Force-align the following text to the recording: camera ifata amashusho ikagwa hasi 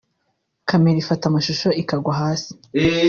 camera 0.69 0.97
ifata 1.03 1.23
amashusho 1.27 1.67
ikagwa 1.81 2.13
hasi 2.21 2.51